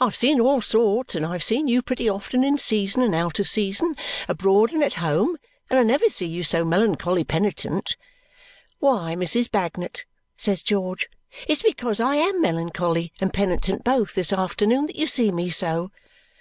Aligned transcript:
I 0.00 0.04
have 0.06 0.16
seen 0.16 0.40
all 0.40 0.60
sorts, 0.60 1.14
and 1.14 1.24
I 1.24 1.30
have 1.30 1.44
seen 1.44 1.68
you 1.68 1.80
pretty 1.80 2.08
often 2.08 2.42
in 2.42 2.58
season 2.58 3.02
and 3.04 3.14
out 3.14 3.38
of 3.38 3.46
season, 3.46 3.94
abroad 4.28 4.72
and 4.72 4.82
at 4.82 4.94
home, 4.94 5.36
and 5.70 5.78
I 5.78 5.84
never 5.84 6.08
see 6.08 6.26
you 6.26 6.42
so 6.42 6.64
melancholy 6.64 7.22
penitent.' 7.22 7.96
'Why, 8.80 9.14
Mrs. 9.14 9.48
Bagnet,' 9.48 10.06
says 10.36 10.62
George, 10.64 11.08
'it's 11.46 11.62
because 11.62 12.00
I 12.00 12.16
AM 12.16 12.40
melancholy 12.42 13.12
and 13.20 13.32
penitent 13.32 13.84
both, 13.84 14.14
this 14.16 14.32
afternoon, 14.32 14.86
that 14.86 14.96
you 14.96 15.06
see 15.06 15.30
me 15.30 15.50
so.' 15.50 15.92